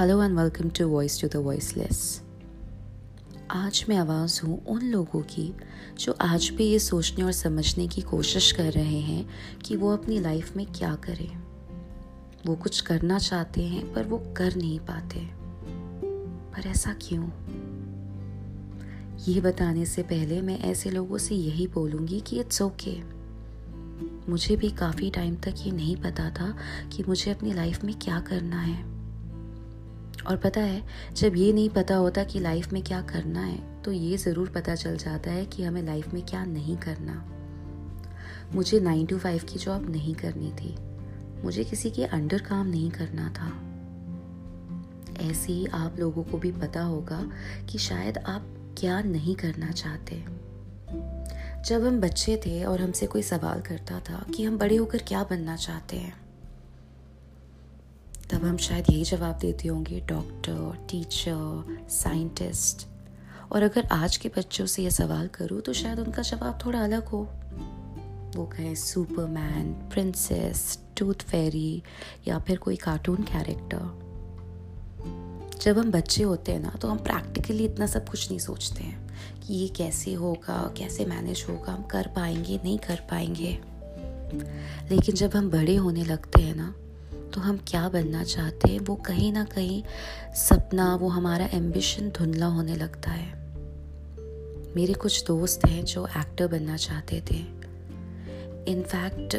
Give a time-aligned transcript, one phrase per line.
[0.00, 2.22] Hello and welcome to voice to the voiceless
[3.50, 5.54] आज मैं आवाज़ हूँ उन लोगों की
[5.98, 9.30] जो आज भी ये सोचने और समझने की कोशिश कर रहे हैं
[9.64, 11.42] कि वो अपनी लाइफ में क्या करें।
[12.46, 15.30] वो कुछ करना चाहते हैं, पर वो कर नहीं पाते।
[16.54, 17.28] पर ऐसा क्यों?
[19.28, 24.28] ये बताने से पहले मैं ऐसे लोगों से यही बोलूँगी कि इट्स ओके okay.
[24.28, 26.56] मुझे भी काफ़ी टाइम तक ये नहीं पता था
[26.92, 28.99] कि मुझे अपनी लाइफ में क्या करना है।
[30.26, 30.82] और पता है,
[31.16, 34.74] जब ये नहीं पता होता कि लाइफ में क्या करना है तो ये ज़रूर पता
[34.74, 37.24] चल जाता है कि हमें लाइफ में क्या नहीं करना।
[38.54, 40.76] मुझे नाइन टू फाइव की जॉब नहीं करनी थी।
[41.44, 43.50] मुझे किसी के अंडर काम नहीं करना था।
[45.20, 47.22] ऐसे ही आप लोगों को भी पता होगा
[47.70, 48.46] कि शायद आप
[48.78, 50.24] क्या नहीं करना चाहते।
[51.68, 55.22] जब हम बच्चे थे और हमसे कोई सवाल करता था कि हम बड़े होकर क्या
[55.24, 56.14] बनना चाहते हैं
[58.30, 62.86] तब हम शायद यही जवाब देते होंगे डॉक्टर टीचर साइंटिस्ट
[63.52, 67.04] और अगर आज के बच्चों से यह सवाल करूँ तो शायद उनका जवाब थोड़ा अलग
[67.04, 67.22] हो।
[68.36, 71.82] वो कहें सुपरमैन प्रिंसेस टूथ फेरी
[72.28, 73.98] या फिर कोई कार्टून कैरेक्टर
[75.60, 79.10] जब हम बच्चे होते हैं ना तो हम प्रैक्टिकली इतना सब कुछ नहीं सोचते हैं
[79.40, 83.58] कि ये कैसे होगा, कैसे मैनेज होगा, हम कर पाएँगे, नहीं कर पाएँगे।
[84.90, 86.74] लेकिन जब हम बड़े होने लगते हैं ना
[87.34, 88.80] तो हम क्या बनना चाहते हैं?
[88.80, 89.82] वो कहीं ना कहीं
[90.34, 93.40] सपना, वो हमारा एम्बिशन धुंधला होने लगता है।
[94.76, 97.36] मेरे कुछ दोस्त हैं जो एक्टर बनना चाहते थे।
[98.72, 99.34] इनफैक्ट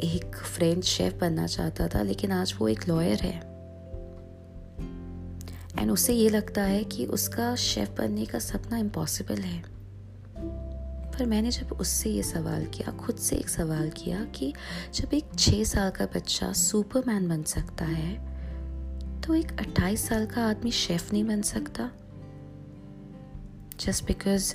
[0.00, 3.50] एक फ्रेंच शेफ बनना चाहता था, लेकिन आज वो एक लॉयर है।
[5.78, 9.69] एंड उसे ये लगता है कि उसका शेफ बनने का सपना इम्पॉसिबल है।
[11.20, 14.54] पर मैंने जब उससे ये सवाल किया, खुद से एक सवाल किया कि
[14.94, 18.12] जब एक छः साल का बच्चा सुपरमैन बन सकता है
[19.20, 21.90] तो एक अट्ठाईस साल का आदमी शेफ नहीं बन सकता?
[23.80, 24.54] जस्ट बिकॉज़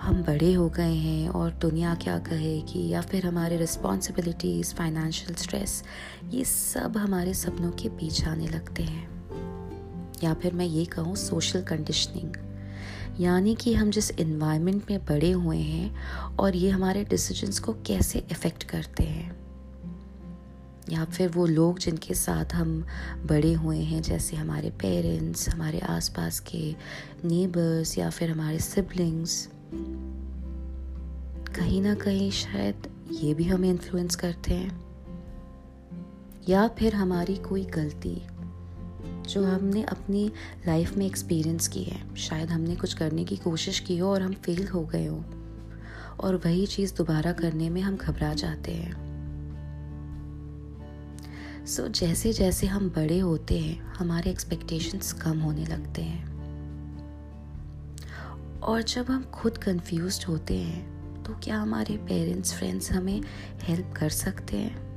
[0.00, 5.82] हम बड़े हो गए हैं और दुनिया क्या कहेगी या फिर हमारे रिस्पॉन्सिबिलिटीज़ फाइनेंशियल स्ट्रेस
[6.28, 9.10] ये सब हमारे सपनों के पीछे आने लगते हैं।
[10.24, 12.51] या फिर मैं ये कहूँ सोशल कंडीशनिंग
[13.20, 15.96] यानी कि हम जिस इन्वायरमेंट में बड़े हुए हैं
[16.36, 19.42] और ये हमारे डिसीजंस को कैसे इफ़ेक्ट करते हैं।
[20.90, 22.86] या फिर वो लोग जिनके साथ हम
[23.26, 26.76] बड़े हुए हैं, जैसे हमारे पेरेंट्स हमारे आसपास के
[27.24, 29.48] नेबर्स या फिर हमारे सिबलिंग्स
[31.56, 32.74] कहीं ना कहीं शायद
[33.12, 34.84] ये भी हमें इन्फ्लुएंस करते हैं।
[36.48, 38.14] या फिर हमारी कोई गलती
[39.28, 40.32] जो हमने अपनी
[40.66, 44.32] लाइफ में एक्सपीरियंस की है। शायद हमने कुछ करने की कोशिश की हो और हम
[44.32, 45.24] फेल हो गए हो।
[46.20, 49.12] और वही चीज़ दोबारा करने में हम घबरा जाते हैं।
[51.66, 56.32] सो so, जैसे जैसे हम बड़े होते हैं हमारे एक्सपेक्टेशंस कम होने लगते हैं।
[58.60, 63.22] और जब हम खुद कंफ्यूज होते हैं तो क्या हमारे पेरेंट्स फ्रेंड्स हमें
[63.62, 64.92] हेल्प कर सकते हैं?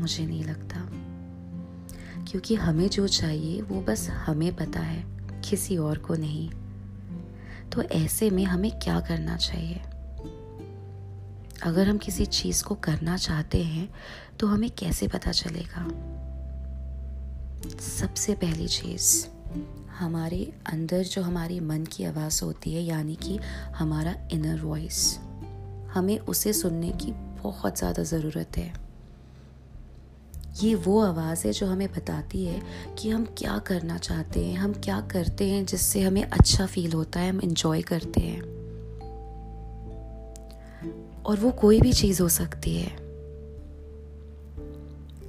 [0.00, 1.09] मुझे नहीं लगता।
[2.28, 5.04] क्योंकि हमें जो चाहिए, वो बस हमें पता है,
[5.40, 6.50] किसी और को नहीं।
[7.70, 9.80] तो ऐसे में हमें क्या करना चाहिए?
[11.62, 13.88] अगर हम किसी चीज़ को करना चाहते हैं
[14.38, 15.84] तो हमें कैसे पता चलेगा?
[17.80, 19.26] सबसे पहली चीज़,
[19.98, 23.38] हमारे अंदर जो हमारी मन की आवाज़ होती है, यानी कि
[23.76, 25.18] हमारा इनर वॉइस
[25.94, 28.79] हमें उसे सुनने की बहुत ज़्यादा ज़रूरत है।
[30.62, 32.62] ये वो आवाज़ है जो हमें बताती है
[32.98, 37.20] कि हम क्या करना चाहते हैं, हम क्या करते हैं जिससे हमें अच्छा फील होता
[37.20, 38.40] है, हम इन्जॉय करते हैं।
[41.22, 43.10] और वो कोई भी चीज़ हो सकती है।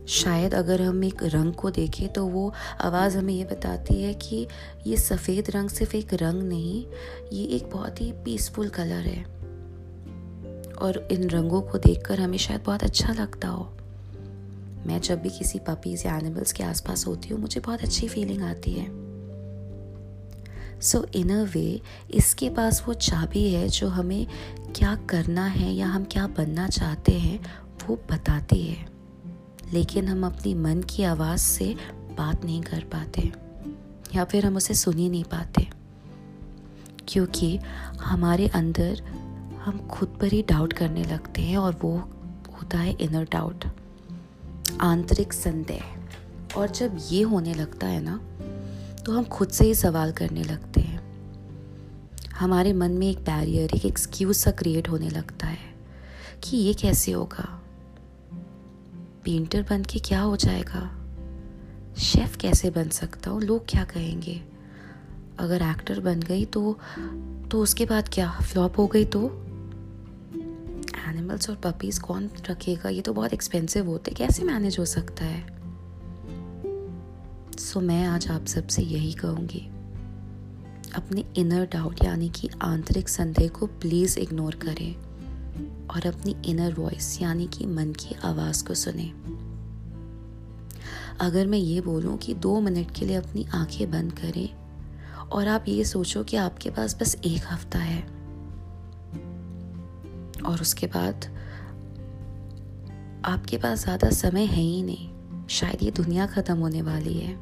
[0.08, 4.48] शायद अगर हम एक रंग को देखें तो वो आवाज़ हमें ये बताती है कि
[4.88, 6.86] ये सफ़ेद रंग सिर्फ़ एक रंग नहीं,
[7.34, 9.24] ये एक बहुत ही पीसफुल कलर है।
[10.74, 13.78] और इन रंगों को देखकर हमें शायद बहुत अच्छा लगता हो।
[14.86, 18.42] मैं जब भी किसी पपीज़ या एनिमल्स के आसपास होती हूँ, मुझे बहुत अच्छी फीलिंग
[18.42, 18.86] आती है।
[20.82, 21.82] सो इन अ वे
[22.12, 24.28] इसके पास वो चाबी है जो हमें
[24.76, 27.40] क्या करना है या हम क्या बनना चाहते हैं,
[27.88, 28.86] वो बताती है।
[29.74, 31.76] लेकिन हम अपनी मन की आवाज़ से
[32.18, 33.32] बात नहीं कर पाते
[34.16, 35.68] या फिर हम उसे सुन ही नहीं पाते।
[37.08, 37.60] क्योंकि
[38.02, 39.02] हमारे अंदर
[39.66, 41.98] हम खुद पर ही डाउट करने लगते हैं और वो
[42.54, 43.66] होता है इनर डाउट
[44.82, 48.18] आंतरिक संदेह। और जब ये होने लगता है ना
[49.04, 51.00] तो हम खुद से ही सवाल करने लगते हैं।
[52.36, 55.76] हमारे मन में एक बैरियर एक एक्सक्यूज सा क्रिएट होने लगता है
[56.44, 57.46] कि ये कैसे होगा?
[59.26, 60.90] पेंटर बन के क्या हो जाएगा?
[61.98, 63.42] शेफ कैसे बन सकता हूँ?
[63.42, 64.42] लोग क्या कहेंगे?
[65.40, 66.78] अगर एक्टर बन गई तो
[67.52, 68.32] तो उसके बाद क्या?
[68.32, 69.28] फ्लॉप हो गई तो?
[71.12, 72.90] एनिमल्स और पपीज कौन रखेगा?
[72.90, 75.48] ये तो बहुत एक्सपेंसिव होते कैसे मैनेज हो सकता है?
[77.60, 79.68] सो so, मैं आज आप सबसे यही कहूँगी।
[80.96, 84.96] अपने इनर डाउट यानी कि आंतरिक संदेह को प्लीज़ इग्नोर करें
[85.88, 89.12] और अपनी इनर वॉइस यानी कि मन की आवाज़ को सुने।
[91.20, 94.50] अगर मैं ये बोलूँ कि दो मिनट के लिए अपनी आँखें बंद करें
[95.30, 98.21] और आप ये सोचो कि आपके पास बस एक हफ़्ता है
[100.42, 101.26] और उसके बाद
[103.26, 107.34] आपके पास ज़्यादा समय है ही नहीं। शायद ये दुनिया ख़त्म होने वाली है।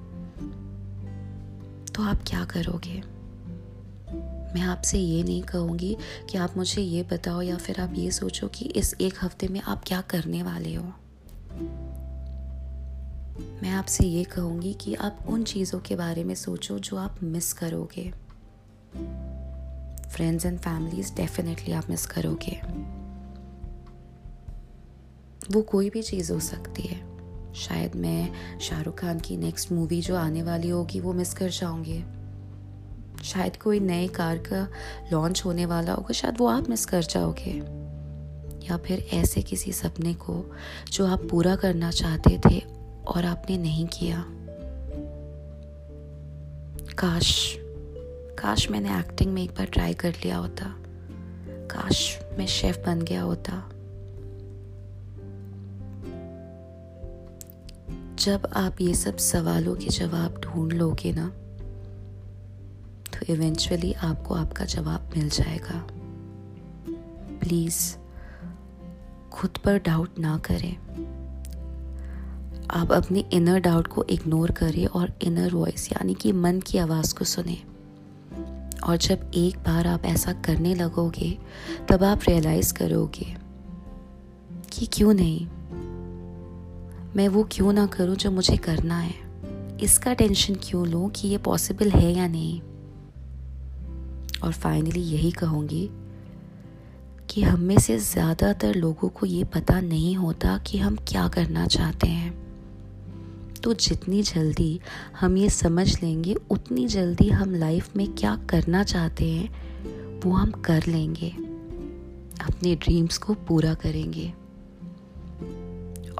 [1.86, 3.02] तो आप क्या करोगे?
[4.56, 5.98] मैं आपसे ये नहीं कहूँगी
[6.30, 9.62] कि आप मुझे ये बताओ या फिर आप ये सोचो कि इस एक हफ़्ते में
[9.62, 10.84] आप क्या करने वाले हो।
[13.64, 17.54] मैं आपसे ये कहूँगी कि आप उन चीज़ों के बारे में सोचो जो आप मिस
[17.54, 18.12] करोगे।
[20.10, 22.62] फ्रेंड्स एंड फैमिलीज़ डेफिनेटली आप मिस करोगे।
[25.52, 27.10] वो कोई भी चीज़ हो सकती है।
[27.54, 32.04] शायद मैं शाहरुख खान की नेक्स्ट मूवी जो आने वाली होगी वो मिस कर जाऊँगी।
[33.24, 34.68] शायद कोई नए कार का
[35.12, 37.80] लॉन्च होने वाला होगा, शायद वो आप मिस कर जाओगे।
[38.68, 40.56] या फिर ऐसे किसी सपने को
[40.92, 42.60] जो आप पूरा करना चाहते थे
[43.08, 44.26] और आपने नहीं किया।
[46.98, 47.58] काश
[48.40, 50.76] काश मैंने एक्टिंग में एक बार ट्राई कर लिया होता।
[51.72, 53.70] काश मैं शेफ बन गया होता।
[58.16, 61.28] जब आप ये सब सवालों के जवाब ढूंढ लोगे ना
[63.14, 65.88] तो इवेंचुअली आपको आपका जवाब मिल जाएगा।
[67.40, 67.96] प्लीज़
[69.32, 70.76] खुद पर डाउट ना करें।
[72.72, 77.16] आप अपने इनर डाउट को इग्नोर करें और इनर वॉइस यानी कि मन की आवाज़
[77.16, 77.79] को सुने।
[78.84, 81.38] और जब एक बार आप ऐसा करने लगोगे,
[81.90, 83.36] तब आप रियलाइज़ करोगे
[84.74, 85.48] कि क्यों नहीं?
[87.16, 89.14] मैं वो क्यों ना करूँ जो मुझे करना है?
[89.82, 92.62] इसका टेंशन क्यों लूँ कि ये पॉसिबल है या नहीं?
[94.44, 95.90] और फाइनली यही कहूँगी
[97.30, 101.68] कि हम में से ज़्यादातर लोगों को ये पता नहीं होता कि हम क्या करना
[101.68, 102.49] चाहते हैं।
[103.64, 104.80] तो जितनी जल्दी
[105.20, 109.50] हम ये समझ लेंगे, उतनी जल्दी हम लाइफ में क्या करना चाहते हैं,
[110.20, 111.30] वो हम कर लेंगे।
[112.42, 114.34] अपने ड्रीम्स को पूरा करेंगे।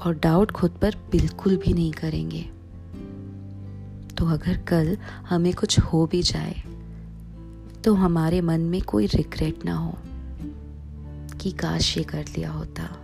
[0.06, 2.42] और डाउट खुद पर बिल्कुल भी नहीं करेंगे।
[4.18, 4.98] तो अगर कल
[5.28, 6.62] हमें कुछ हो भी जाए
[7.84, 9.94] तो हमारे मन में कोई रिग्रेट ना हो
[11.38, 12.99] कि काश ये कर लिया होता।